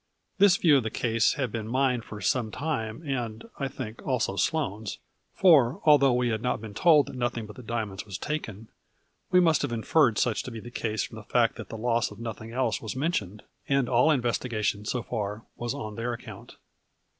[0.39, 4.35] This view of the case had been mine for some time and, I think, also
[4.35, 4.97] Sloane's,
[5.31, 8.67] for, although we had not been told that nothing but the dia monds was taken,
[9.29, 12.09] we must have inferred such to be the case from the fact that the loss
[12.09, 16.55] of nothing else was mentioned, and all investiga tion, so far, was on their account.